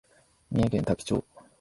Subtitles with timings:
[0.51, 1.23] 三重県多気町